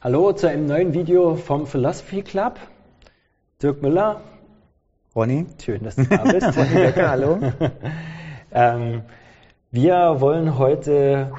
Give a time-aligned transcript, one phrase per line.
[0.00, 2.60] Hallo zu einem neuen Video vom Philosophy Club.
[3.60, 4.20] Dirk Müller.
[5.16, 5.46] Ronny.
[5.60, 6.46] Schön, dass du da bist.
[6.56, 7.38] Ronny Becker, hallo.
[8.52, 9.02] ähm,
[9.72, 11.32] wir wollen heute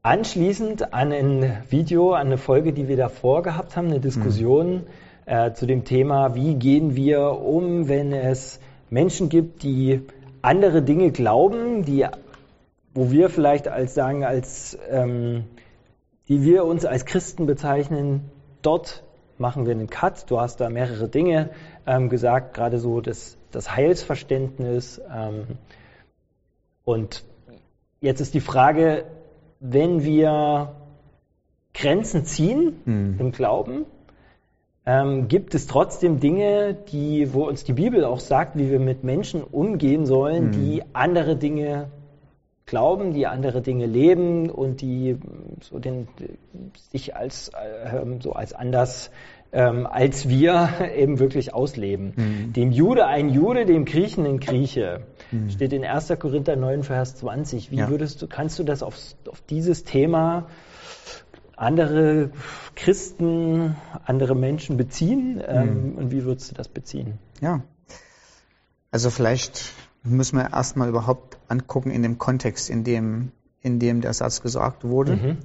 [0.00, 4.82] anschließend an ein Video, an eine Folge, die wir davor gehabt haben, eine Diskussion mhm.
[5.26, 10.00] äh, zu dem Thema, wie gehen wir um, wenn es Menschen gibt, die
[10.40, 12.06] andere Dinge glauben, die,
[12.94, 15.44] wo wir vielleicht als sagen, als ähm,
[16.28, 18.30] die wir uns als Christen bezeichnen,
[18.62, 19.04] dort
[19.38, 20.30] machen wir einen Cut.
[20.30, 21.50] Du hast da mehrere Dinge
[21.86, 25.00] ähm, gesagt, gerade so das, das Heilsverständnis.
[25.12, 25.58] Ähm,
[26.84, 27.24] und
[28.00, 29.04] jetzt ist die Frage,
[29.60, 30.74] wenn wir
[31.72, 33.16] Grenzen ziehen hm.
[33.18, 33.86] im Glauben,
[34.86, 39.02] ähm, gibt es trotzdem Dinge, die, wo uns die Bibel auch sagt, wie wir mit
[39.02, 40.52] Menschen umgehen sollen, hm.
[40.52, 41.88] die andere Dinge
[42.66, 45.18] glauben, die andere Dinge leben und die
[45.60, 46.08] so den,
[46.90, 49.10] sich als, äh, so als anders
[49.54, 52.12] ähm, als wir eben wirklich ausleben.
[52.16, 52.52] Mhm.
[52.52, 55.02] Dem Jude ein Jude, dem Griechen ein Grieche.
[55.30, 55.48] Mhm.
[55.48, 56.12] Steht in 1.
[56.18, 57.70] Korinther 9, Vers 20.
[57.70, 57.88] Wie ja.
[57.88, 58.96] würdest du, kannst du das auf,
[59.28, 60.48] auf dieses Thema
[61.56, 62.30] andere
[62.74, 65.40] Christen, andere Menschen beziehen?
[65.46, 65.98] Ähm, mhm.
[65.98, 67.18] Und wie würdest du das beziehen?
[67.40, 67.62] Ja.
[68.90, 69.72] Also vielleicht
[70.04, 74.84] müssen wir erstmal überhaupt angucken in dem Kontext, in dem, in dem der Satz gesagt
[74.84, 75.16] wurde.
[75.16, 75.36] Mhm.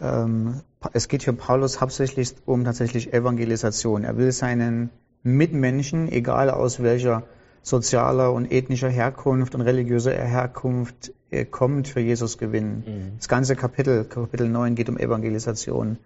[0.00, 0.60] Ähm,
[0.92, 4.04] es geht für Paulus hauptsächlich um tatsächlich Evangelisation.
[4.04, 4.90] Er will seinen
[5.22, 7.22] Mitmenschen, egal aus welcher
[7.62, 12.84] sozialer und ethnischer Herkunft und religiöser Herkunft er kommt, für Jesus gewinnen.
[12.86, 13.16] Mhm.
[13.16, 15.98] Das ganze Kapitel, Kapitel 9 geht um Evangelisation.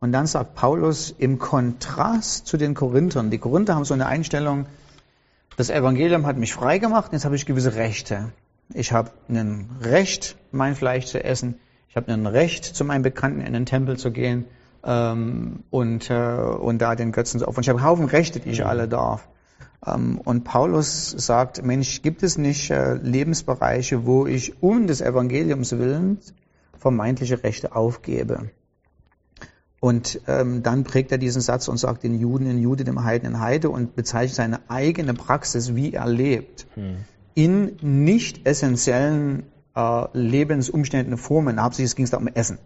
[0.00, 4.66] Und dann sagt Paulus im Kontrast zu den Korinthern, die Korinther haben so eine Einstellung,
[5.56, 8.32] das Evangelium hat mich frei gemacht, jetzt habe ich gewisse Rechte.
[8.72, 11.56] Ich habe ein Recht, mein Fleisch zu essen.
[11.88, 14.46] Ich habe ein Recht, zu meinem Bekannten in den Tempel zu gehen
[14.84, 17.62] ähm, und, äh, und da den Götzen zu opfern.
[17.62, 18.66] Ich habe einen Haufen Rechte, die ich ja.
[18.66, 19.28] alle darf.
[19.86, 25.78] Ähm, und Paulus sagt, Mensch, gibt es nicht äh, Lebensbereiche, wo ich um des Evangeliums
[25.78, 26.18] willen
[26.78, 28.50] vermeintliche Rechte aufgebe?
[29.84, 33.28] Und ähm, dann prägt er diesen Satz und sagt den Juden in Jude, dem Heiden
[33.28, 37.04] in Heide und bezeichnet seine eigene Praxis, wie er lebt, hm.
[37.34, 39.42] in nicht essentiellen
[39.76, 41.62] äh, Lebensumständen, Formen.
[41.62, 42.56] Hauptsächlich ging es da um Essen.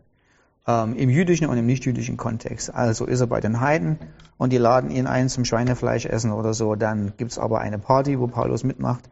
[0.68, 2.72] Ähm, Im jüdischen und im nicht-jüdischen Kontext.
[2.72, 3.98] Also ist er bei den Heiden
[4.36, 6.76] und die laden ihn ein zum Schweinefleisch essen oder so.
[6.76, 9.10] Dann gibt's aber eine Party, wo Paulus mitmacht.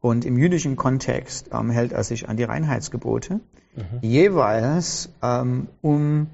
[0.00, 3.34] Und im jüdischen Kontext ähm, hält er sich an die Reinheitsgebote,
[3.76, 3.98] mhm.
[4.00, 6.26] jeweils um ähm,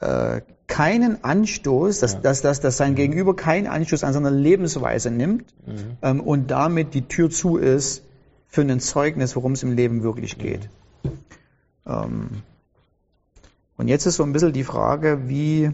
[0.00, 2.20] äh, keinen Anstoß, dass, ja.
[2.20, 2.96] dass, dass, dass sein mhm.
[2.96, 5.96] Gegenüber keinen Anstoß an seiner Lebensweise nimmt mhm.
[6.02, 8.02] ähm, und damit die Tür zu ist
[8.46, 10.42] für ein Zeugnis, worum es im Leben wirklich mhm.
[10.42, 10.68] geht.
[11.02, 11.10] Mhm.
[11.86, 12.28] Ähm,
[13.76, 15.64] und jetzt ist so ein bisschen die Frage, wie,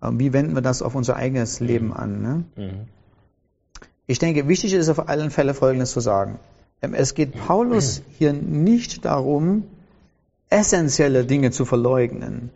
[0.00, 1.66] äh, wie wenden wir das auf unser eigenes mhm.
[1.66, 2.22] Leben an?
[2.22, 2.44] Ne?
[2.56, 2.80] Mhm.
[4.06, 6.38] Ich denke, wichtig ist auf allen Fällen Folgendes zu sagen.
[6.82, 9.64] Ähm, es geht Paulus hier nicht darum,
[10.48, 12.50] essentielle Dinge zu verleugnen.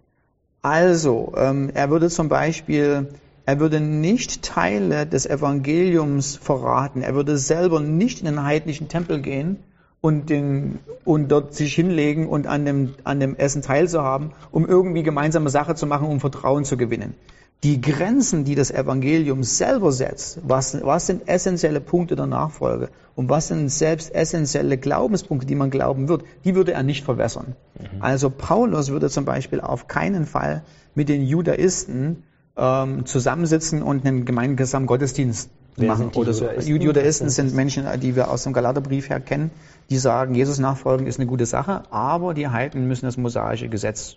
[0.63, 3.09] Also, ähm, er würde zum Beispiel,
[3.47, 7.03] er würde nicht Teile des Evangeliums verraten.
[7.03, 9.59] Er würde selber nicht in den heidnischen Tempel gehen
[10.01, 15.03] und, den, und dort sich hinlegen und an dem, an dem Essen teilzuhaben, um irgendwie
[15.03, 17.15] gemeinsame Sache zu machen, um Vertrauen zu gewinnen
[17.63, 23.29] die Grenzen, die das Evangelium selber setzt, was, was sind essentielle Punkte der Nachfolge und
[23.29, 27.55] was sind selbst essentielle Glaubenspunkte, die man glauben wird, die würde er nicht verwässern.
[27.79, 28.03] Mhm.
[28.03, 30.63] Also Paulus würde zum Beispiel auf keinen Fall
[30.95, 32.23] mit den Judaisten
[32.57, 36.49] ähm, zusammensitzen und einen gemeinsamen Gottesdienst machen oder so.
[36.49, 39.51] Judaisten, sind Menschen, die wir aus dem Galaterbrief her kennen,
[39.89, 44.17] die sagen, Jesus nachfolgen ist eine gute Sache, aber die Heiden müssen das mosaische Gesetz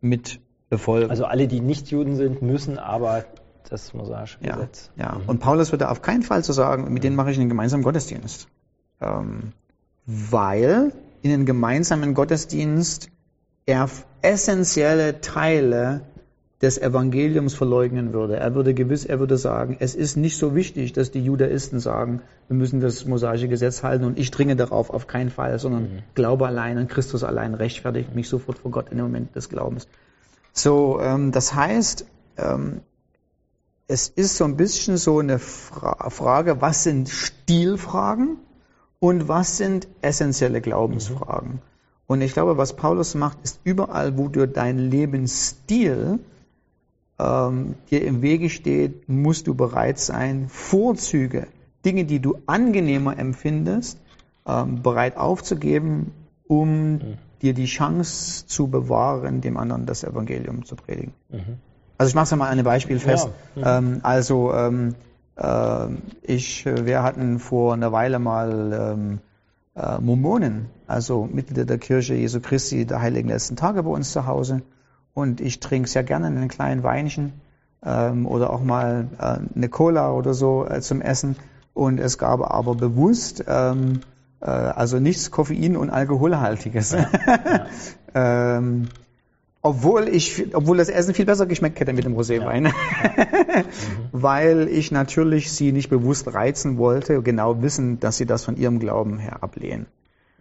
[0.00, 0.40] mit
[0.70, 1.10] befolgen.
[1.10, 3.24] Also alle, die nicht Juden sind, müssen aber
[3.68, 4.90] das mosaische Gesetz.
[4.96, 5.18] Ja, ja.
[5.18, 5.28] Mhm.
[5.28, 8.48] und Paulus würde auf keinen Fall zu sagen, mit denen mache ich einen gemeinsamen Gottesdienst.
[9.00, 9.52] Ähm,
[10.06, 10.92] weil
[11.22, 13.08] in den gemeinsamen Gottesdienst
[13.66, 13.88] er
[14.22, 16.02] essentielle Teile
[16.62, 18.36] des Evangeliums verleugnen würde.
[18.36, 22.22] Er würde gewiss, er würde sagen, es ist nicht so wichtig, dass die Judaisten sagen,
[22.46, 25.98] wir müssen das mosaische Gesetz halten und ich dringe darauf auf keinen Fall, sondern mhm.
[26.14, 29.88] Glaube allein an Christus allein rechtfertigt mich sofort vor Gott in dem Moment des Glaubens.
[30.52, 32.06] So, ähm, das heißt,
[32.36, 32.82] ähm,
[33.88, 38.36] es ist so ein bisschen so eine Fra Frage, was sind Stilfragen
[39.00, 41.54] und was sind essentielle Glaubensfragen?
[41.54, 41.58] Mhm.
[42.06, 46.20] Und ich glaube, was Paulus macht, ist überall, wo du dein Lebensstil
[47.22, 51.46] ähm, dir im Wege steht, musst du bereit sein, Vorzüge,
[51.84, 53.98] Dinge, die du angenehmer empfindest,
[54.46, 56.12] ähm, bereit aufzugeben,
[56.48, 61.12] um mhm dir die Chance zu bewahren, dem anderen das Evangelium zu predigen.
[61.28, 61.58] Mhm.
[61.98, 63.28] Also ich mache es mal an einem Beispiel fest.
[63.56, 63.80] Ja.
[63.80, 63.92] Mhm.
[63.94, 64.94] Ähm, also ähm,
[65.36, 65.88] äh,
[66.22, 69.18] ich, wir hatten vor einer Weile mal ähm,
[69.74, 74.26] äh, Mormonen, also Mitglieder der Kirche Jesu Christi der Heiligen Letzten Tage bei uns zu
[74.26, 74.62] Hause.
[75.14, 77.32] Und ich trinke sehr gerne einen kleinen Weinchen
[77.84, 81.36] ähm, oder auch mal äh, eine Cola oder so äh, zum Essen.
[81.74, 84.00] Und es gab aber bewusst ähm,
[84.40, 86.92] äh, also nichts Koffein- und Alkoholhaltiges.
[86.92, 87.66] Ja, ja.
[88.56, 88.88] ähm,
[89.64, 92.66] obwohl ich, obwohl das Essen viel besser geschmeckt hätte mit dem Roséwein.
[92.66, 92.72] Ja.
[92.72, 93.64] mhm.
[94.12, 98.80] Weil ich natürlich sie nicht bewusst reizen wollte, genau wissen, dass sie das von ihrem
[98.80, 99.86] Glauben her ablehnen.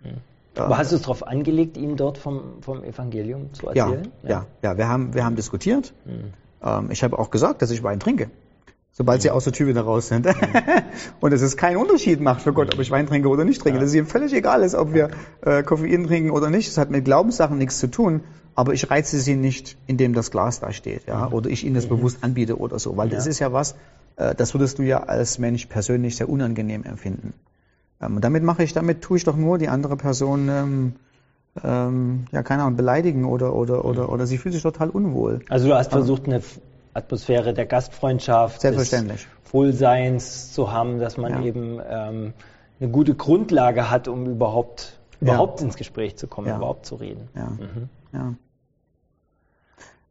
[0.03, 0.17] Mhm.
[0.55, 4.11] Aber hast du es darauf angelegt, ihnen dort vom, vom Evangelium zu erzählen?
[4.23, 5.93] Ja, ja, ja, wir haben, wir haben diskutiert.
[6.05, 6.33] Mhm.
[6.63, 8.29] Ähm, ich habe auch gesagt, dass ich Wein trinke
[8.93, 9.21] sobald mhm.
[9.21, 10.25] sie aus der Tür wieder raus sind.
[10.25, 10.33] Mhm.
[11.19, 13.77] und es ist kein Unterschied macht für Gott, ob ich Wein trinke oder nicht trinke.
[13.77, 13.81] Ja.
[13.81, 15.09] Dass es ihm völlig egal ist, ob wir
[15.41, 16.67] äh, Koffein trinken oder nicht.
[16.67, 18.21] Es hat mit Glaubenssachen nichts zu tun.
[18.53, 21.33] Aber ich reize sie nicht, indem das Glas da steht, ja, mhm.
[21.33, 21.95] oder ich ihnen das mhm.
[21.95, 23.15] bewusst anbiete oder so, weil ja.
[23.15, 23.75] das ist ja was,
[24.17, 27.33] äh, das würdest du ja als Mensch persönlich sehr unangenehm empfinden.
[28.01, 30.93] Ähm, damit mache ich, damit tue ich doch nur die andere Person, ähm,
[31.63, 35.41] ähm, ja, keine Ahnung, beleidigen oder, oder, oder, oder sie fühlt sich total unwohl.
[35.49, 36.41] Also du hast versucht, eine
[36.93, 39.27] Atmosphäre der Gastfreundschaft, Selbstverständlich.
[39.43, 41.41] des Wohlseins zu haben, dass man ja.
[41.43, 42.33] eben ähm,
[42.79, 45.67] eine gute Grundlage hat, um überhaupt, überhaupt ja.
[45.67, 46.57] ins Gespräch zu kommen, ja.
[46.57, 47.29] überhaupt zu reden.
[47.35, 47.49] Ja.
[47.49, 47.89] Mhm.
[48.13, 48.33] ja.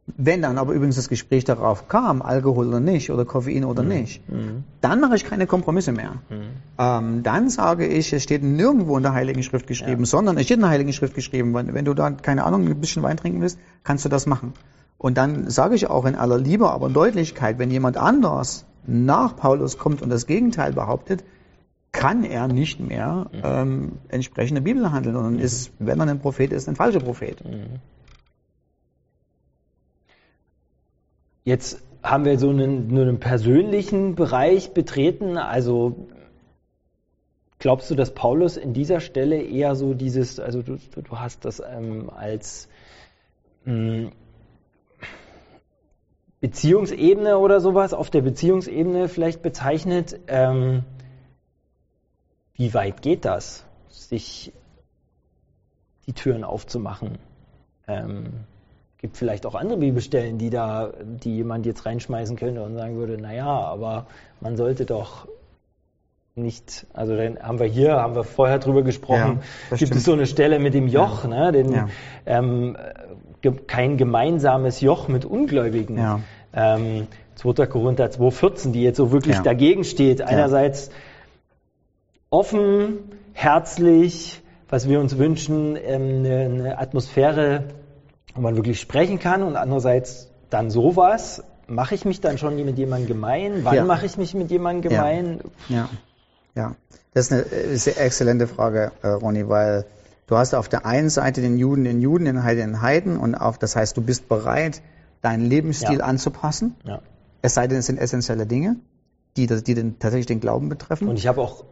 [0.07, 3.89] Wenn dann aber übrigens das Gespräch darauf kam, Alkohol oder nicht, oder Koffein oder mhm.
[3.89, 4.63] nicht, mhm.
[4.81, 6.15] dann mache ich keine Kompromisse mehr.
[6.29, 6.41] Mhm.
[6.77, 10.57] Ähm, dann sage ich, es steht nirgendwo in der Heiligen Schrift geschrieben, sondern es steht
[10.57, 13.41] in der Heiligen Schrift geschrieben, wenn, wenn du da, keine Ahnung, ein bisschen Wein trinken
[13.41, 14.53] willst, kannst du das machen.
[14.97, 19.77] Und dann sage ich auch in aller Liebe, aber Deutlichkeit, wenn jemand anders nach Paulus
[19.77, 21.23] kommt und das Gegenteil behauptet,
[21.91, 23.41] kann er nicht mehr mhm.
[23.43, 25.39] ähm, entsprechende Bibel handeln, sondern mhm.
[25.39, 27.43] ist, wenn er ein Prophet ist, ein falscher Prophet.
[27.45, 27.79] Mhm.
[31.43, 35.37] Jetzt haben wir so einen, nur einen persönlichen Bereich betreten.
[35.37, 36.07] Also
[37.59, 41.59] glaubst du, dass Paulus in dieser Stelle eher so dieses, also du, du hast das
[41.59, 42.67] ähm, als
[43.65, 44.11] mh, hm,
[46.41, 50.19] Beziehungsebene oder sowas, auf der Beziehungsebene vielleicht bezeichnet.
[50.25, 50.83] Ähm,
[52.55, 54.51] wie weit geht das, sich
[56.07, 57.19] die Türen aufzumachen?
[57.87, 58.45] Ähm,
[59.01, 63.17] gibt vielleicht auch andere Bibelstellen, die da, die jemand jetzt reinschmeißen könnte und sagen würde,
[63.19, 64.05] naja, aber
[64.39, 65.27] man sollte doch
[66.35, 70.13] nicht, also dann haben wir hier, haben wir vorher drüber gesprochen, ja, gibt es so
[70.13, 71.29] eine Stelle mit dem Joch, ja.
[71.29, 71.89] ne, den, ja.
[72.25, 72.77] ähm,
[73.67, 75.97] kein gemeinsames Joch mit Ungläubigen.
[76.53, 77.65] Ähm, 2.
[77.65, 80.21] Korinther 2,14, die jetzt so wirklich dagegen steht.
[80.21, 80.91] Einerseits
[82.29, 82.99] offen,
[83.33, 87.63] herzlich, was wir uns wünschen, ähm, eine Atmosphäre,
[88.35, 91.43] wo man wirklich sprechen kann und andererseits dann sowas.
[91.67, 93.61] Mache ich mich dann schon mit jemandem gemein?
[93.63, 93.85] Wann ja.
[93.85, 95.39] mache ich mich mit jemandem gemein?
[95.69, 95.89] Ja.
[96.55, 96.75] ja, ja.
[97.13, 99.85] Das ist eine äh, sehr exzellente Frage, äh, Ronny, weil
[100.31, 103.35] Du hast auf der einen Seite den Juden den Juden, den Heiden den Heiden und
[103.35, 104.81] auf, das heißt, du bist bereit,
[105.21, 106.05] deinen Lebensstil ja.
[106.05, 106.77] anzupassen.
[106.85, 107.01] Ja.
[107.41, 108.77] Es sei denn, es sind essentielle Dinge,
[109.35, 111.09] die, die den, tatsächlich den Glauben betreffen.
[111.09, 111.65] Und ich habe auch,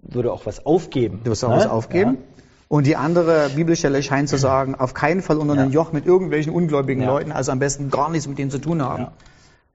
[0.00, 1.20] würde auch was aufgeben.
[1.22, 1.56] Du wirst auch ne?
[1.56, 2.14] was aufgeben.
[2.14, 2.42] Ja.
[2.72, 5.64] Und die andere Bibelstelle scheint zu sagen, auf keinen Fall unter ja.
[5.64, 8.80] ein Joch mit irgendwelchen ungläubigen Leuten, also am besten gar nichts mit denen zu tun
[8.80, 9.08] haben.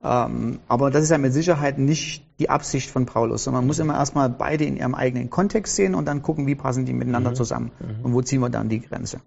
[0.04, 3.78] Ähm, aber das ist ja mit Sicherheit nicht die Absicht von Paulus, sondern man muss
[3.78, 7.30] immer erstmal beide in ihrem eigenen Kontext sehen und dann gucken, wie passen die miteinander
[7.30, 7.36] mhm.
[7.36, 8.04] zusammen mhm.
[8.04, 9.20] und wo ziehen wir dann die Grenze.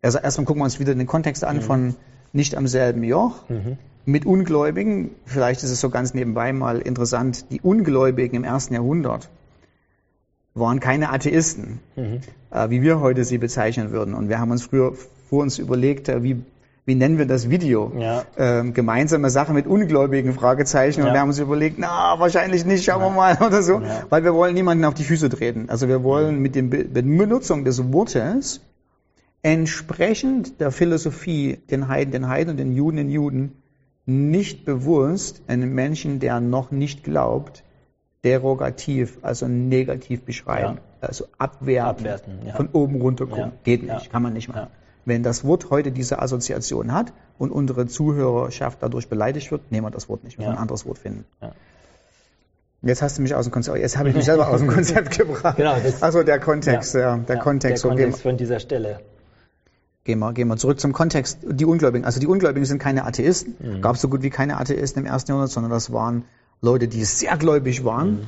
[0.00, 1.62] Also erstmal gucken wir uns wieder den Kontext an mhm.
[1.62, 1.94] von
[2.32, 3.48] nicht am selben Joch.
[3.48, 3.78] Mhm.
[4.04, 9.28] Mit Ungläubigen, vielleicht ist es so ganz nebenbei mal interessant, die Ungläubigen im ersten Jahrhundert
[10.54, 12.20] waren keine Atheisten, mhm.
[12.50, 14.14] äh, wie wir heute sie bezeichnen würden.
[14.14, 14.92] Und wir haben uns früher
[15.28, 16.42] vor uns überlegt, äh, wie
[16.84, 17.92] wie nennen wir das Video?
[17.96, 18.24] Ja.
[18.36, 21.00] Ähm, gemeinsame Sache mit ungläubigen Fragezeichen.
[21.00, 21.06] Ja.
[21.06, 23.08] Und wir haben uns überlegt, na, wahrscheinlich nicht, schauen ja.
[23.08, 23.80] wir mal oder so.
[24.08, 25.66] Weil wir wollen niemanden auf die Füße treten.
[25.68, 28.62] Also wir wollen mit, dem, mit der Benutzung des Wortes
[29.42, 33.62] entsprechend der Philosophie den Heiden, den Heiden und den Juden, den Juden
[34.04, 37.62] nicht bewusst einen Menschen, der noch nicht glaubt,
[38.24, 43.52] derogativ, also negativ beschreiben, also abwerten, abwerten von oben runter gucken.
[43.64, 44.68] Geht nicht, kann man nicht machen.
[45.04, 49.90] Wenn das Wort heute diese Assoziation hat und unsere Zuhörerschaft dadurch beleidigt wird, nehmen wir
[49.90, 50.38] das Wort nicht.
[50.38, 50.58] Wir müssen ja.
[50.58, 51.24] ein anderes Wort finden.
[51.40, 51.52] Ja.
[52.82, 55.16] Jetzt hast du mich aus dem Konzept, jetzt habe ich mich selber aus dem Konzept
[55.16, 55.56] gebracht.
[55.56, 55.74] Genau.
[56.00, 57.84] also der Kontext, ja, der Kontext.
[57.84, 59.00] Der Kontext von dieser Stelle.
[60.04, 61.38] Gehen wir, gehen wir zurück zum Kontext.
[61.48, 62.04] Die Ungläubigen.
[62.04, 63.54] Also die Ungläubigen sind keine Atheisten.
[63.60, 63.82] Mhm.
[63.82, 66.24] Gab es so gut wie keine Atheisten im ersten Jahrhundert, sondern das waren
[66.64, 68.20] Leute, die sehr gläubig waren.
[68.20, 68.26] Mhm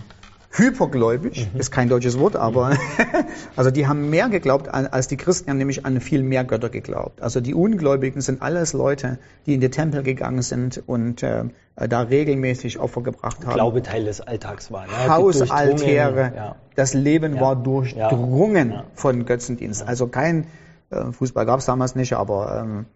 [0.56, 1.58] hypergläubig, mhm.
[1.58, 2.76] ist kein deutsches Wort, aber
[3.56, 7.20] also die haben mehr geglaubt als die Christen, haben nämlich an viel mehr Götter geglaubt.
[7.20, 12.02] Also die Ungläubigen sind alles Leute, die in die Tempel gegangen sind und äh, da
[12.02, 13.54] regelmäßig Opfer gebracht haben.
[13.54, 14.86] Glaube Teil des Alltags war.
[14.86, 15.08] Ne?
[15.08, 16.56] Hausaltäre, ja.
[16.76, 17.40] das Leben ja.
[17.40, 18.84] war durchdrungen ja.
[18.94, 19.82] von Götzendienst.
[19.82, 20.46] Also kein
[20.90, 22.86] äh, Fußball gab es damals nicht, aber ähm,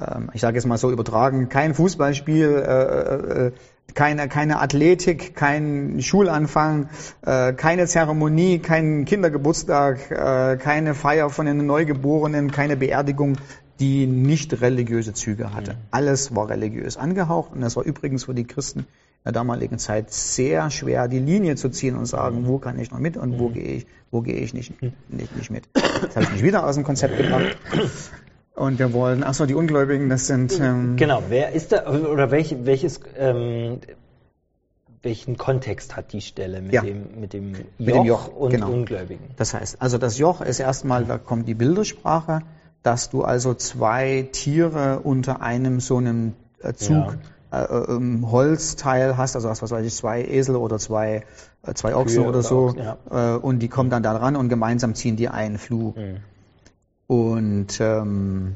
[0.00, 3.52] ähm, ich sage jetzt mal so übertragen, kein Fußballspiel, äh, äh,
[3.94, 6.88] keine, keine Athletik, kein Schulanfang,
[7.22, 13.36] äh, keine Zeremonie, kein Kindergeburtstag, äh, keine Feier von den Neugeborenen, keine Beerdigung,
[13.80, 15.72] die nicht religiöse Züge hatte.
[15.72, 15.78] Mhm.
[15.90, 20.12] Alles war religiös angehaucht und das war übrigens für die Christen in der damaligen Zeit
[20.12, 22.46] sehr schwer, die Linie zu ziehen und sagen, mhm.
[22.46, 23.54] wo kann ich noch mit und wo mhm.
[23.54, 25.64] gehe ich, wo gehe ich nicht, nicht, nicht mit.
[25.74, 27.56] Das habe ich mich wieder aus dem Konzept gebracht.
[28.60, 30.60] Und wir wollen, achso, die Ungläubigen, das sind.
[30.60, 33.78] Ähm genau, wer ist da, oder welch, welches, ähm,
[35.02, 36.82] welchen Kontext hat die Stelle mit, ja.
[36.82, 38.70] dem, mit dem Joch, mit dem Joch und genau.
[38.70, 39.30] Ungläubigen?
[39.38, 42.42] Das heißt, also das Joch ist erstmal, da kommt die Bildersprache,
[42.82, 47.16] dass du also zwei Tiere unter einem so einem äh, Zug
[47.52, 47.64] ja.
[47.64, 51.24] äh, ähm, Holzteil hast, also was, was weiß ich, zwei Esel oder zwei,
[51.66, 53.36] äh, zwei Ochsen Kühe oder so, Ochsen, ja.
[53.36, 55.96] äh, und die kommen dann da ran und gemeinsam ziehen die einen Flug.
[55.96, 56.18] Mhm.
[57.10, 58.54] Und ähm,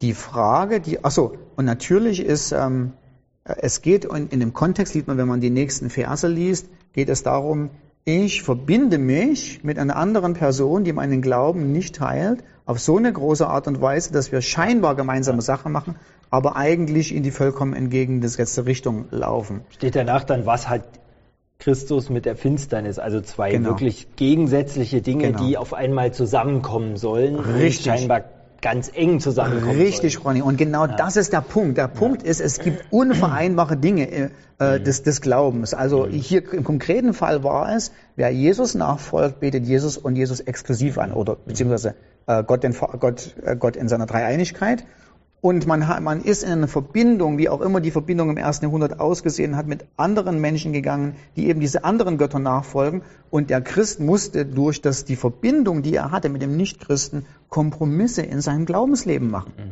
[0.00, 2.94] die Frage, die, achso, und natürlich ist, ähm,
[3.44, 7.10] es geht, und in dem Kontext sieht man, wenn man die nächsten Verse liest, geht
[7.10, 7.68] es darum,
[8.06, 13.12] ich verbinde mich mit einer anderen Person, die meinen Glauben nicht teilt, auf so eine
[13.12, 15.96] große Art und Weise, dass wir scheinbar gemeinsame Sachen machen,
[16.30, 19.60] aber eigentlich in die vollkommen entgegengesetzte Richtung laufen.
[19.68, 20.84] Steht danach dann, was halt
[21.58, 23.70] Christus mit der Finsternis, also zwei genau.
[23.70, 25.44] wirklich gegensätzliche Dinge, genau.
[25.44, 27.90] die auf einmal zusammenkommen sollen Richtig.
[27.90, 28.24] und scheinbar
[28.60, 30.26] ganz eng zusammenkommen Richtig, sollen.
[30.26, 30.42] Ronny.
[30.42, 30.96] Und genau ja.
[30.96, 31.78] das ist der Punkt.
[31.78, 32.28] Der Punkt ja.
[32.28, 34.84] ist, es gibt unvereinbare Dinge äh, äh, mhm.
[34.84, 35.74] des, des Glaubens.
[35.74, 36.12] Also mhm.
[36.12, 41.12] hier im konkreten Fall war es, wer Jesus nachfolgt, betet Jesus und Jesus exklusiv an
[41.12, 41.94] oder beziehungsweise
[42.26, 44.84] äh, Gott, den, Gott, äh, Gott in seiner Dreieinigkeit
[45.40, 48.64] und man, hat, man ist in eine Verbindung, wie auch immer die Verbindung im ersten
[48.64, 53.02] Jahrhundert ausgesehen hat, mit anderen Menschen gegangen, die eben diese anderen Götter nachfolgen.
[53.30, 58.22] Und der Christ musste durch das, die Verbindung, die er hatte mit dem Nichtchristen, Kompromisse
[58.22, 59.52] in seinem Glaubensleben machen.
[59.56, 59.70] Mhm.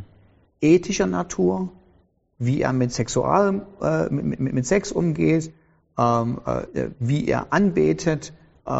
[0.60, 1.70] Ethischer Natur,
[2.38, 5.52] wie er mit, Sexual, äh, mit, mit, mit, Sex umgeht,
[5.98, 8.32] ähm, äh, wie er anbetet,
[8.66, 8.70] äh,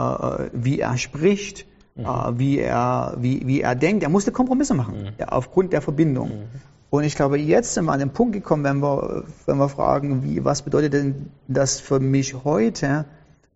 [0.53, 2.05] wie er spricht, mhm.
[2.05, 4.03] Äh, wie, er, wie, wie er denkt.
[4.03, 5.25] Er musste Kompromisse machen, mhm.
[5.27, 6.31] aufgrund der Verbindung.
[6.95, 10.23] Und ich glaube, jetzt sind wir an den Punkt gekommen, wenn wir, wenn wir fragen,
[10.23, 13.07] wie, was bedeutet denn das für mich heute?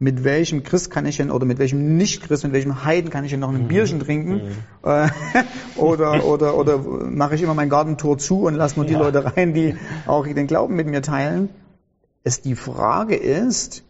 [0.00, 3.30] Mit welchem Christ kann ich denn, oder mit welchem Nicht-Christ, mit welchem Heiden kann ich
[3.30, 3.68] denn noch ein mhm.
[3.68, 4.32] Bierchen trinken?
[4.32, 4.50] Mhm.
[4.82, 5.08] Äh,
[5.76, 8.98] oder, oder, oder mache ich immer mein Gartentor zu und lasse nur die ja.
[8.98, 9.76] Leute rein, die
[10.08, 11.48] auch den Glauben mit mir teilen?
[12.24, 13.84] Es die Frage ist,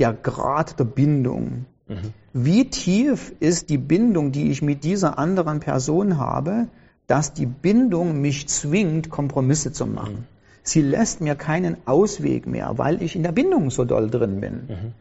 [0.00, 1.66] der Grad der Bindung.
[1.86, 2.12] Mhm.
[2.32, 6.66] Wie tief ist die Bindung, die ich mit dieser anderen Person habe?
[7.10, 10.28] Dass die Bindung mich zwingt, Kompromisse zu machen.
[10.62, 14.52] Sie lässt mir keinen Ausweg mehr, weil ich in der Bindung so doll drin bin.
[14.68, 14.92] Mhm.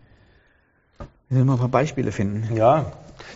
[1.29, 2.55] Ich will mal ein paar Beispiele finden.
[2.55, 2.93] Ja,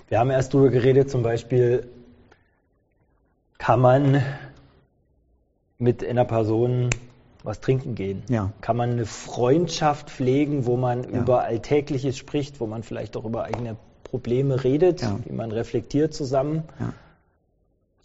[0.09, 1.87] wir haben erst darüber geredet, zum Beispiel
[3.59, 4.23] kann man
[5.77, 6.89] mit einer Person
[7.43, 8.23] was trinken gehen?
[8.29, 8.51] Ja.
[8.61, 11.19] Kann man eine Freundschaft pflegen, wo man ja.
[11.19, 15.19] über Alltägliches spricht, wo man vielleicht auch über eigene Probleme redet, ja.
[15.25, 16.63] wie man reflektiert zusammen?
[16.79, 16.93] Ja.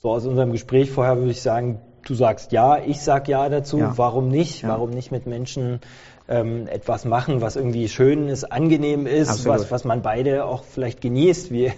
[0.00, 3.78] So aus unserem Gespräch vorher würde ich sagen, du sagst ja, ich sag ja dazu.
[3.78, 3.92] Ja.
[3.96, 4.62] Warum nicht?
[4.62, 4.68] Ja.
[4.68, 5.80] Warum nicht mit Menschen
[6.28, 11.00] ähm, etwas machen, was irgendwie schön ist, angenehm ist, was, was man beide auch vielleicht
[11.00, 11.50] genießt?
[11.50, 11.72] Wie,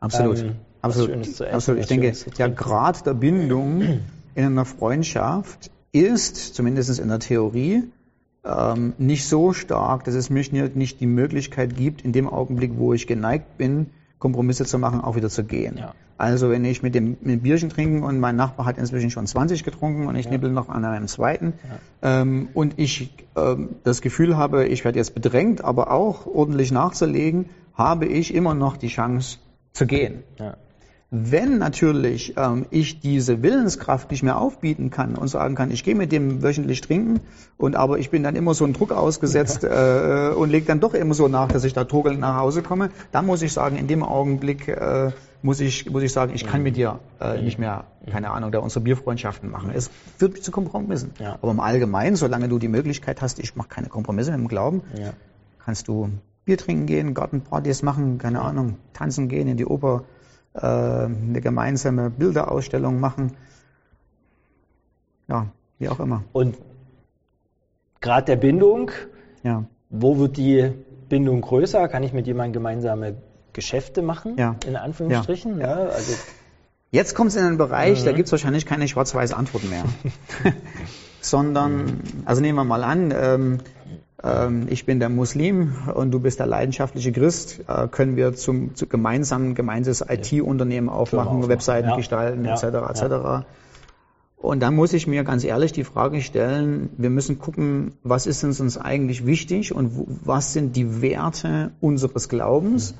[0.00, 0.44] Absolut.
[0.52, 1.20] Ähm, Absolut.
[1.20, 1.80] Essen, Absolut.
[1.82, 3.82] Ich denke, der Grad der Bindung
[4.34, 7.84] in einer Freundschaft ist, zumindest in der Theorie,
[8.44, 10.42] ähm, nicht so stark, dass es mir
[10.74, 13.90] nicht die Möglichkeit gibt, in dem Augenblick, wo ich geneigt bin,
[14.22, 15.78] Kompromisse zu machen, auch wieder zu gehen.
[15.78, 15.94] Ja.
[16.16, 19.64] Also wenn ich mit dem mit Bierchen trinken und mein Nachbar hat inzwischen schon 20
[19.64, 20.30] getrunken und ich ja.
[20.30, 21.54] nibbel noch an einem zweiten
[22.00, 22.20] ja.
[22.20, 27.46] ähm, und ich ähm, das Gefühl habe, ich werde jetzt bedrängt, aber auch ordentlich nachzulegen,
[27.74, 29.38] habe ich immer noch die Chance
[29.72, 30.22] zu gehen.
[30.38, 30.56] Ja.
[31.14, 35.94] Wenn natürlich ähm, ich diese Willenskraft nicht mehr aufbieten kann und sagen kann, ich gehe
[35.94, 37.20] mit dem wöchentlich trinken
[37.58, 40.94] und aber ich bin dann immer so einen Druck ausgesetzt äh, und lege dann doch
[40.94, 43.88] immer so nach, dass ich da togelnd nach Hause komme, dann muss ich sagen, in
[43.88, 45.10] dem Augenblick äh,
[45.42, 48.60] muss ich muss ich sagen, ich kann mit dir äh, nicht mehr, keine Ahnung, da
[48.60, 49.70] unsere Bierfreundschaften machen.
[49.74, 51.10] Es führt mich zu Kompromissen.
[51.18, 51.38] Ja.
[51.42, 54.80] Aber im Allgemeinen, solange du die Möglichkeit hast, ich mache keine Kompromisse mit dem Glauben,
[54.98, 55.12] ja.
[55.62, 56.08] kannst du
[56.46, 60.04] Bier trinken gehen, Gartenpartys machen, keine Ahnung, tanzen gehen, in die Oper
[60.54, 63.32] äh, eine gemeinsame Bilderausstellung machen.
[65.28, 65.46] Ja,
[65.78, 66.24] wie auch immer.
[66.32, 66.56] Und
[68.00, 68.90] Grad der Bindung,
[69.42, 69.64] ja.
[69.88, 70.72] wo wird die
[71.08, 71.88] Bindung größer?
[71.88, 73.16] Kann ich mit jemandem gemeinsame
[73.52, 74.36] Geschäfte machen?
[74.36, 74.56] Ja.
[74.66, 75.60] In Anführungsstrichen.
[75.60, 75.84] Ja.
[75.84, 76.14] ja also
[76.90, 78.04] Jetzt kommt es in einen Bereich, mhm.
[78.04, 79.84] da gibt es wahrscheinlich keine schwarz-weiß Antworten mehr.
[81.22, 83.58] Sondern, also nehmen wir mal an, ähm,
[84.22, 88.74] ähm, ich bin der Muslim und du bist der leidenschaftliche Christ, äh, können wir zum,
[88.74, 91.96] zu gemeinsamen gemeinsames IT-Unternehmen aufmachen, aufmachen, Webseiten ja.
[91.96, 92.54] gestalten, ja.
[92.54, 92.64] etc.
[92.90, 93.02] etc.
[93.02, 93.44] Ja.
[94.36, 98.42] Und dann muss ich mir ganz ehrlich die Frage stellen, wir müssen gucken, was ist
[98.42, 99.92] uns eigentlich wichtig und
[100.24, 102.92] was sind die Werte unseres Glaubens?
[102.92, 102.98] Mhm.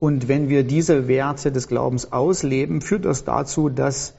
[0.00, 4.14] Und wenn wir diese Werte des Glaubens ausleben, führt das dazu, dass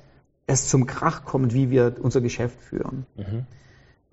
[0.51, 3.05] es zum Krach kommt, wie wir unser Geschäft führen.
[3.15, 3.45] Mhm.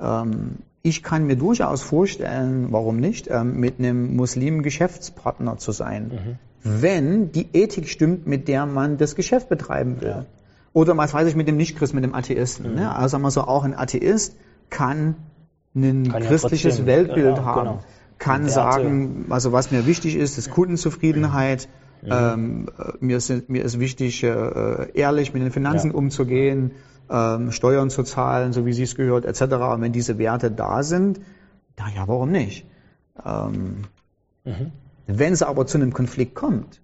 [0.01, 6.39] Ähm, ich kann mir durchaus vorstellen, warum nicht, ähm, mit einem Muslim Geschäftspartner zu sein,
[6.63, 6.81] mhm.
[6.81, 10.09] wenn die Ethik stimmt, mit der man das Geschäft betreiben will.
[10.09, 10.27] Ja.
[10.73, 12.71] Oder was weiß ich mit dem Nichtchrist, mit dem Atheisten.
[12.71, 12.77] Mhm.
[12.77, 12.95] Ne?
[12.95, 14.37] Also sagen wir so, auch ein Atheist
[14.71, 15.17] kann
[15.75, 17.81] ein kann christliches ja Weltbild genau, haben, genau.
[18.19, 21.69] kann sagen, also was mir wichtig ist, ist Kundenzufriedenheit.
[21.69, 21.88] Mhm.
[22.05, 25.97] Ähm, äh, mir, ist, mir ist wichtig, äh, ehrlich mit den Finanzen ja.
[25.97, 26.73] umzugehen
[27.11, 29.43] ähm, Steuern zu zahlen, so wie sie es gehört, etc.
[29.43, 31.21] Und wenn diese Werte da sind,
[31.77, 32.67] na ja, warum nicht?
[33.25, 33.85] Ähm,
[34.45, 34.73] mhm.
[35.07, 36.81] Wenn es aber zu einem Konflikt kommt,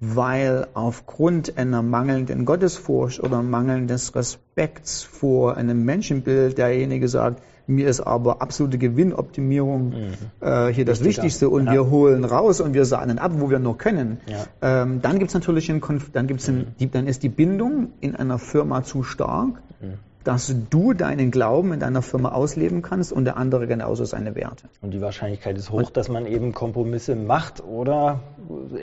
[0.00, 8.00] weil aufgrund einer mangelnden Gottesfurcht oder mangelndes Respekts vor einem Menschenbild derjenige sagt, mir ist
[8.00, 10.12] aber absolute Gewinnoptimierung mhm.
[10.40, 11.72] äh, hier das Wichtigste und ja.
[11.72, 14.20] wir holen raus und wir sahnen ab, wo wir nur können.
[14.26, 14.82] Ja.
[14.82, 16.74] Ähm, dann gibt es natürlich einen Konf dann gibt's einen, mhm.
[16.78, 19.94] die, dann ist die Bindung in einer Firma zu stark, mhm.
[20.24, 24.68] dass du deinen Glauben in deiner Firma ausleben kannst und der andere genauso seine Werte.
[24.82, 28.20] Und die Wahrscheinlichkeit ist hoch, und, dass man eben Kompromisse macht oder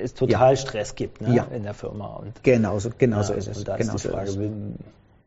[0.02, 0.56] es total ja.
[0.56, 2.16] Stress gibt ne, in der Firma.
[2.16, 3.60] Und, genauso, genauso ist es.
[3.60, 4.32] Und da ist die Frage,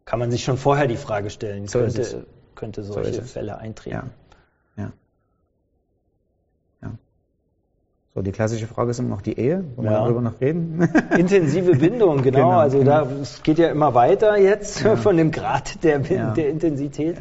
[0.04, 4.10] kann man sich schon vorher die Frage stellen, so könnte, könnte solche so Fälle eintreten.
[4.76, 4.84] Ja.
[4.84, 4.92] ja.
[6.82, 6.92] ja.
[8.14, 9.92] So, die klassische Frage ist immer noch die Ehe, wollen ja.
[9.92, 10.88] wir darüber noch reden?
[11.18, 12.38] Intensive Bindung, genau.
[12.38, 12.50] genau.
[12.52, 14.96] Also da es geht ja immer weiter jetzt ja.
[14.96, 17.18] von dem Grad der, der Intensität.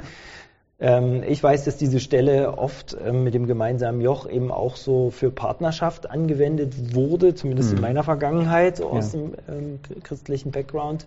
[0.80, 5.12] Ähm, ich weiß, dass diese Stelle oft ähm, mit dem gemeinsamen Joch eben auch so
[5.12, 7.78] für Partnerschaft angewendet wurde, zumindest mhm.
[7.78, 11.06] in meiner Vergangenheit, so aus dem ähm, christlichen Background.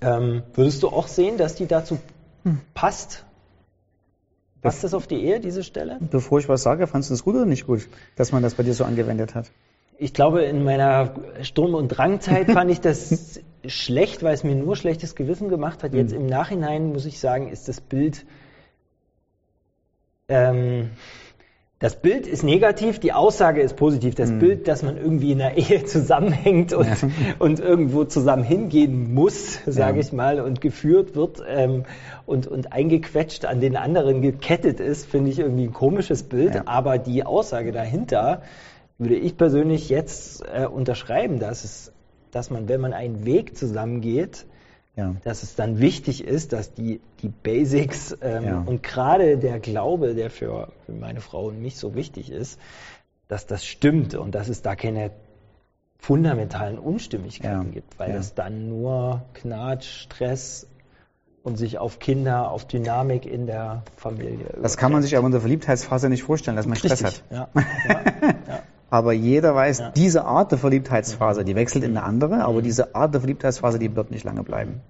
[0.00, 1.98] Ähm, würdest du auch sehen, dass die dazu.
[2.74, 3.24] Passt?
[4.60, 5.98] Passt das auf die Ehe, diese Stelle?
[6.00, 8.62] Bevor ich was sage, fandest du es gut oder nicht gut, dass man das bei
[8.62, 9.50] dir so angewendet hat?
[9.98, 14.76] Ich glaube, in meiner Sturm- und Drangzeit fand ich das schlecht, weil es mir nur
[14.76, 15.94] schlechtes Gewissen gemacht hat.
[15.94, 16.22] Jetzt hm.
[16.22, 18.24] im Nachhinein muss ich sagen, ist das Bild
[20.28, 20.90] ähm,
[21.82, 24.14] das Bild ist negativ, die Aussage ist positiv.
[24.14, 24.38] Das mhm.
[24.38, 26.94] Bild, dass man irgendwie in einer Ehe zusammenhängt und, ja.
[27.40, 30.06] und irgendwo zusammen hingehen muss, sage ja.
[30.06, 31.82] ich mal, und geführt wird ähm,
[32.24, 36.54] und, und eingequetscht an den anderen gekettet ist, finde ich irgendwie ein komisches Bild.
[36.54, 36.62] Ja.
[36.66, 38.42] Aber die Aussage dahinter
[38.98, 41.92] würde ich persönlich jetzt äh, unterschreiben, dass es,
[42.30, 44.46] dass man, wenn man einen Weg zusammengeht,
[44.96, 45.14] ja.
[45.24, 48.62] dass es dann wichtig ist, dass die, die Basics ähm, ja.
[48.64, 52.60] und gerade der Glaube, der für, für meine Frau und mich so wichtig ist,
[53.28, 55.10] dass das stimmt und dass es da keine
[55.98, 57.72] fundamentalen Unstimmigkeiten ja.
[57.72, 58.16] gibt, weil ja.
[58.16, 60.66] es dann nur Knatsch, Stress
[61.42, 64.46] und sich auf Kinder, auf Dynamik in der Familie.
[64.60, 67.22] Das kann man sich aber in der Verliebtheitsphase nicht vorstellen, dass man Stress Richtig.
[67.30, 67.30] hat.
[67.30, 67.48] Ja.
[68.48, 68.62] ja.
[68.92, 69.90] Aber jeder weiß, ja.
[69.92, 72.64] diese Art der Verliebtheitsphase, die wechselt in eine andere, aber mhm.
[72.64, 74.82] diese Art der Verliebtheitsphase, die wird nicht lange bleiben.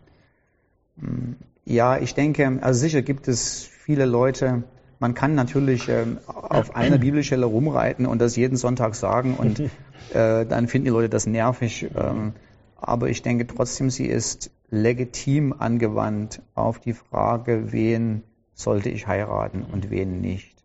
[0.99, 4.65] Hm, ja, ich denke, also sicher gibt es viele Leute,
[4.99, 9.61] man kann natürlich äh, auf einer Bibelstelle rumreiten und das jeden Sonntag sagen und
[10.15, 11.89] äh, dann finden die Leute das nervig.
[11.95, 12.33] Ähm,
[12.77, 19.63] aber ich denke trotzdem, sie ist legitim angewandt auf die Frage, wen sollte ich heiraten
[19.63, 20.62] und wen nicht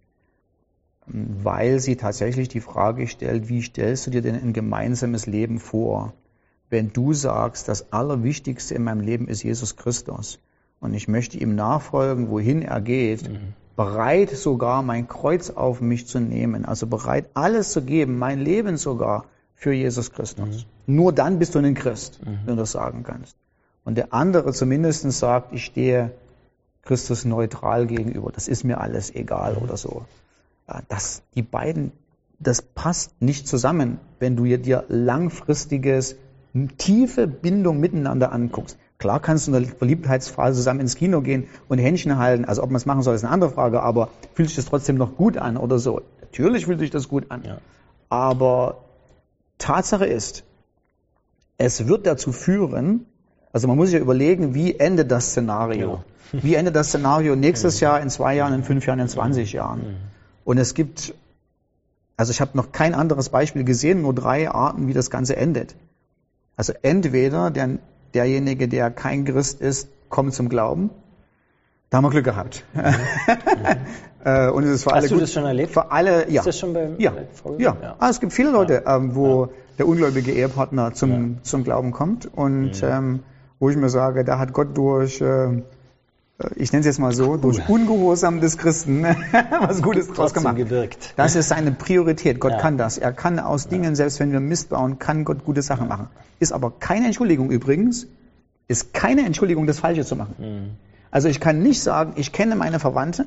[1.07, 6.13] weil sie tatsächlich die Frage stellt, wie stellst du dir denn ein gemeinsames Leben vor?
[6.69, 10.39] Wenn du sagst, das Allerwichtigste in meinem Leben ist Jesus Christus
[10.81, 13.53] und ich möchte ihm nachfolgen, wohin er geht, mhm.
[13.77, 18.75] bereit sogar mein Kreuz auf mich zu nehmen, also bereit alles zu geben, mein Leben
[18.75, 20.67] sogar für Jesus Christus.
[20.85, 20.95] Mhm.
[20.95, 22.39] Nur dann bist du ein Christ, mhm.
[22.45, 23.37] wenn du das sagen kannst.
[23.85, 26.11] Und der andere zumindest sagt, ich stehe
[26.83, 30.05] Christus neutral gegenüber, das ist mir alles egal oder so
[30.89, 31.91] dass die beiden,
[32.39, 36.15] das passt nicht zusammen, wenn du dir langfristiges,
[36.77, 38.77] tiefe Bindung miteinander anguckst.
[38.97, 42.45] Klar kannst du in der Verliebtheitsphase zusammen ins Kino gehen und Händchen halten.
[42.45, 44.97] Also ob man es machen soll, ist eine andere Frage, aber fühlt sich das trotzdem
[44.97, 46.01] noch gut an oder so?
[46.21, 47.43] Natürlich fühlt sich das gut an.
[47.45, 47.57] Ja.
[48.09, 48.85] Aber
[49.59, 50.43] Tatsache ist,
[51.57, 53.05] es wird dazu führen,
[53.53, 56.03] also man muss sich ja überlegen, wie endet das Szenario?
[56.31, 56.41] Ja.
[56.43, 59.95] Wie endet das Szenario nächstes Jahr, in zwei Jahren, in fünf Jahren, in 20 Jahren?
[60.47, 61.13] Und es gibt
[62.15, 65.75] Also ich habe noch kein anderes Beispiel gesehen, nur drei Arten, wie das Ganze endet.
[66.55, 67.79] Also entweder der,
[68.13, 70.89] derjenige, der kein Christ ist, kommt zum Glauben.
[71.89, 72.63] Da haben wir Glück gehabt.
[72.73, 72.81] Mhm.
[74.23, 74.53] mhm.
[74.53, 75.73] und es ist für Hast alle du gut, das schon erlebt?
[75.73, 76.39] Für alle, ja.
[76.39, 77.11] Ist das schon bei ja.
[77.57, 77.77] ja.
[77.81, 77.95] ja.
[77.99, 78.95] Ah, es gibt viele Leute, ja.
[78.95, 79.51] ähm, wo ja.
[79.79, 82.87] der ungläubige Ehepartner zum, zum Glauben kommt und mhm.
[82.89, 83.23] ähm,
[83.59, 85.61] wo ich mir sage, da hat Gott durch äh,
[86.55, 89.03] ich nenne es jetzt mal so, durch Ungehorsam des Christen
[89.61, 90.55] was Gutes draus gemacht.
[90.55, 91.13] gewirkt.
[91.15, 92.39] Das ist seine Priorität.
[92.39, 92.57] Gott ja.
[92.59, 92.97] kann das.
[92.99, 96.09] Er kann aus Dingen, selbst wenn wir Mist bauen, kann Gott gute Sachen machen.
[96.39, 98.07] Ist aber keine Entschuldigung übrigens,
[98.67, 100.35] ist keine Entschuldigung, das Falsche zu machen.
[100.37, 100.69] Mhm.
[101.09, 103.25] Also ich kann nicht sagen, ich kenne meine Verwandte,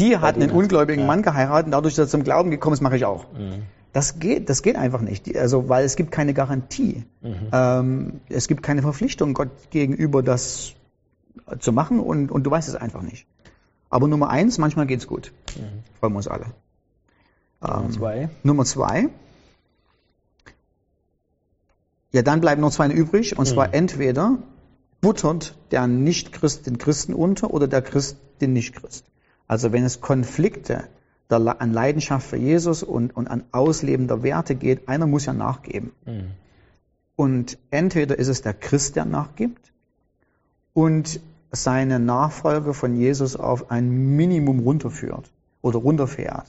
[0.00, 1.06] die hat einen ungläubigen ja.
[1.06, 3.26] Mann geheiratet, dadurch, dass er zum Glauben gekommen ist, mache ich auch.
[3.32, 3.62] Mhm.
[3.92, 5.36] Das geht, das geht einfach nicht.
[5.36, 7.04] Also, weil es gibt keine Garantie.
[7.22, 7.34] Mhm.
[7.52, 10.74] Ähm, es gibt keine Verpflichtung Gott gegenüber, das
[11.58, 13.26] zu machen und, und du weißt es einfach nicht.
[13.90, 15.32] Aber Nummer eins, manchmal geht's gut.
[15.56, 15.82] Mhm.
[15.98, 16.46] Freuen wir uns alle.
[17.60, 18.28] Nummer ähm, zwei.
[18.42, 19.08] Nummer zwei.
[22.12, 23.38] Ja, dann bleiben noch zwei übrig.
[23.38, 23.74] Und zwar mhm.
[23.74, 24.38] entweder
[25.00, 29.04] buttert der Nicht-Christ den Christen unter oder der Christ den Nicht-Christ.
[29.46, 30.84] Also wenn es Konflikte
[31.28, 35.32] der, an Leidenschaft für Jesus und, und an Ausleben der Werte geht, einer muss ja
[35.32, 35.92] nachgeben.
[36.06, 36.30] Mhm.
[37.16, 39.73] Und entweder ist es der Christ, der nachgibt,
[40.74, 41.20] und
[41.52, 45.30] seine Nachfolge von Jesus auf ein Minimum runterführt
[45.62, 46.46] oder runterfährt.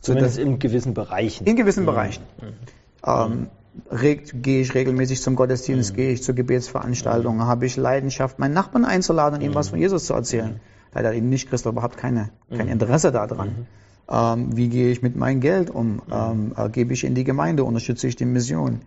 [0.00, 1.46] Zumindest in gewissen Bereichen.
[1.46, 1.86] In gewissen mhm.
[1.86, 2.22] Bereichen.
[2.40, 3.48] Mhm.
[3.90, 5.96] Ähm, gehe ich regelmäßig zum Gottesdienst, mhm.
[5.96, 7.46] gehe ich zur Gebetsveranstaltung, mhm.
[7.46, 9.78] habe ich Leidenschaft, meinen Nachbarn einzuladen und ihm was von.
[9.78, 10.52] Jesus zu erzählen.
[10.52, 10.60] Mhm.
[10.92, 13.66] Da hat er eben nicht Christ überhaupt keine, kein Interesse daran.
[14.08, 16.02] Ähm, wie gehe ich mit meinem Geld um?
[16.12, 18.82] Ähm, äh, gebe ich in die Gemeinde, unterstütze ich die Mission?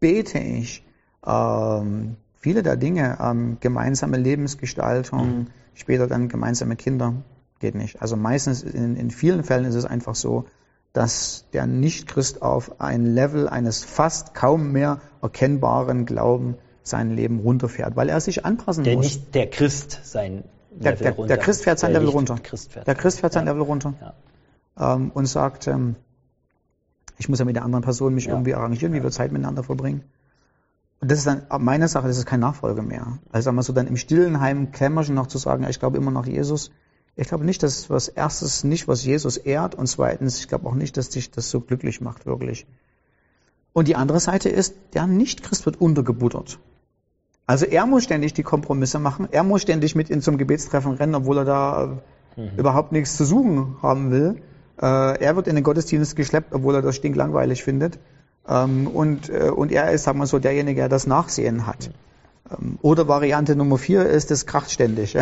[0.00, 0.84] Bete ich?
[1.24, 5.46] Ähm, viele der Dinge, ähm, gemeinsame Lebensgestaltung, mhm.
[5.74, 7.14] später dann gemeinsame Kinder,
[7.58, 8.00] geht nicht.
[8.00, 10.44] Also meistens, in, in vielen Fällen ist es einfach so,
[10.92, 16.54] dass der Nichtchrist auf ein Level eines fast kaum mehr erkennbaren Glauben
[16.84, 19.06] sein Leben runterfährt, weil er sich anpassen der muss.
[19.06, 20.44] Nicht der Christ sein
[20.78, 21.26] Level der, runter.
[21.26, 22.36] Der Christ fährt sein Level runter.
[22.40, 23.54] Christ fährt der Christ fährt sein ja.
[23.54, 23.94] Level runter
[24.78, 24.94] ja.
[24.94, 25.96] ähm, und sagt, ähm,
[27.18, 28.34] ich muss ja mit der anderen Person mich ja.
[28.34, 30.04] irgendwie arrangieren, wie wir Zeit miteinander verbringen.
[31.00, 33.18] Und das ist dann meine Sache, das ist keine Nachfolge mehr.
[33.30, 36.26] Also wir so dann im stillen Heim Kämmerchen noch zu sagen, ich glaube immer noch
[36.26, 36.70] Jesus.
[37.16, 40.74] Ich glaube nicht, dass was erstes nicht, was Jesus ehrt und zweitens, ich glaube auch
[40.74, 42.66] nicht, dass dich das so glücklich macht, wirklich.
[43.72, 46.58] Und die andere Seite ist, der Nicht-Christ wird untergebuttert.
[47.46, 51.14] Also er muss ständig die Kompromisse machen, er muss ständig mit in zum Gebetstreffen rennen,
[51.14, 52.02] obwohl er da
[52.36, 52.56] mhm.
[52.56, 54.42] überhaupt nichts zu suchen haben will.
[54.80, 57.98] Äh, er wird in den Gottesdienst geschleppt, obwohl er das stinklangweilig findet.
[58.48, 61.90] Ähm, und, äh, und er ist, sagen wir so, derjenige, der das Nachsehen hat.
[62.50, 65.16] Ähm, oder Variante Nummer vier ist das kracht ständig.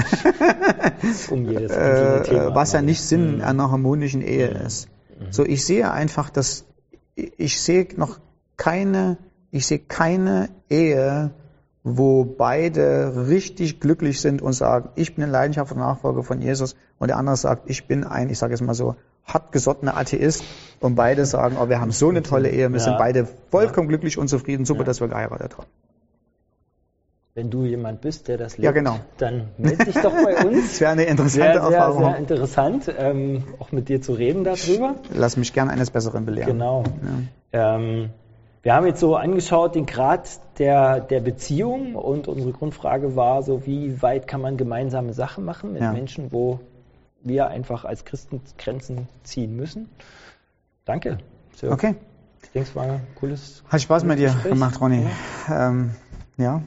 [1.31, 3.43] um jedes äh, was ja nicht Sinn mhm.
[3.43, 4.67] einer harmonischen Ehe mhm.
[4.67, 4.89] ist.
[5.19, 5.33] Mhm.
[5.33, 6.67] So, ich sehe einfach, dass
[7.15, 8.19] ich sehe noch
[8.57, 9.19] keine,
[9.51, 11.31] ich sehe keine Ehe,
[11.85, 17.09] wo beide richtig glücklich sind und sagen, ich bin ein leidenschaftlicher Nachfolger von Jesus und
[17.09, 20.45] der andere sagt, ich bin ein, ich sage jetzt mal so, hartgesottener Atheist
[20.81, 22.85] und beide sagen, oh, wir haben so eine tolle Ehe, wir ja.
[22.85, 23.97] sind beide vollkommen ja.
[23.97, 24.87] glücklich und zufrieden, super, ja.
[24.87, 25.67] dass wir geheiratet haben.
[27.37, 29.01] Wenn du jemand bist, der das lebt, ja, genau.
[29.19, 30.69] dann melde dich doch bei uns.
[30.69, 32.03] das wäre eine interessante sehr, Erfahrung.
[32.03, 34.95] Sehr, sehr interessant, ähm, auch mit dir zu reden darüber.
[35.13, 36.53] Lass mich gern eines Besseren belehren.
[36.53, 36.85] Genau.
[37.53, 38.11] Ähm,
[38.63, 43.67] wir haben jetzt so angeschaut den Grad der, der Beziehung und unsere Grundfrage war so,
[43.67, 46.61] wie weit kann man gemeinsame Sachen machen mit Menschen, wo
[47.25, 49.89] wir einfach als Christen Grenzen ziehen müssen.
[50.85, 51.19] Danke.
[51.57, 51.71] So.
[51.71, 51.97] Okay.
[52.43, 53.65] Ich denke, es war ein cooles.
[53.69, 54.53] Hat Spaß mit dir Gespräch.
[54.53, 55.07] gemacht, Ronny.
[55.49, 55.69] Ja.
[55.69, 55.91] Ähm,
[56.37, 56.63] ja.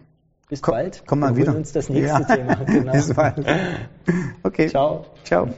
[0.49, 1.03] Bis komm, bald.
[1.05, 1.55] Komm mal wir wieder.
[1.55, 2.35] uns das nächste ja.
[2.35, 2.55] Thema.
[2.65, 2.91] Genau.
[2.91, 3.45] Bis bald.
[4.43, 4.67] Okay.
[4.69, 5.05] Ciao.
[5.23, 5.49] Ciao.